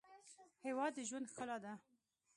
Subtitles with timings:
[0.65, 1.73] هېواد د ژوند ښکلا ده.